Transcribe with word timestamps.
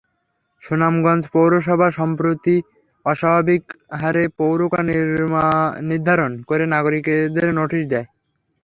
সুনামগঞ্জ 0.63 1.23
পৌরসভা 1.33 1.87
সম্প্রতি 1.99 2.55
অস্বাভাবিক 3.05 3.63
হারে 3.99 4.23
পৌরকর 4.37 4.81
নির্ধারণ 5.89 6.31
করে 6.49 6.63
নাগরিকদের 6.73 7.47
নোটিশ 7.59 7.83
দেয়। 7.91 8.07